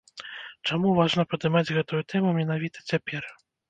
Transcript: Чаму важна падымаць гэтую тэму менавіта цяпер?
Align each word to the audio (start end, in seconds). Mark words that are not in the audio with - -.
Чаму 0.69 0.93
важна 1.01 1.27
падымаць 1.35 1.65
гэтую 1.79 2.03
тэму 2.15 2.37
менавіта 2.43 2.89
цяпер? 2.93 3.35